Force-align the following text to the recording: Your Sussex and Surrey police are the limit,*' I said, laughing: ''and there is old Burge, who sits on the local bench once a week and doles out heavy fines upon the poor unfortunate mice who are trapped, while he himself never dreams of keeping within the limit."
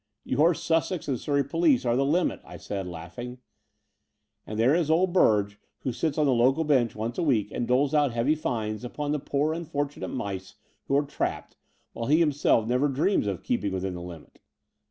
Your 0.23 0.55
Sussex 0.55 1.07
and 1.07 1.19
Surrey 1.19 1.43
police 1.43 1.85
are 1.85 1.95
the 1.95 2.03
limit,*' 2.07 2.41
I 2.43 2.57
said, 2.57 2.87
laughing: 2.87 3.37
''and 4.47 4.57
there 4.57 4.73
is 4.73 4.89
old 4.89 5.13
Burge, 5.13 5.59
who 5.81 5.93
sits 5.93 6.17
on 6.17 6.25
the 6.25 6.33
local 6.33 6.63
bench 6.63 6.95
once 6.95 7.19
a 7.19 7.23
week 7.23 7.51
and 7.51 7.67
doles 7.67 7.93
out 7.93 8.09
heavy 8.11 8.33
fines 8.33 8.83
upon 8.83 9.11
the 9.11 9.19
poor 9.19 9.53
unfortunate 9.53 10.07
mice 10.09 10.55
who 10.87 10.97
are 10.97 11.05
trapped, 11.05 11.55
while 11.93 12.07
he 12.07 12.17
himself 12.19 12.67
never 12.67 12.87
dreams 12.87 13.27
of 13.27 13.43
keeping 13.43 13.71
within 13.71 13.93
the 13.93 14.01
limit." 14.01 14.39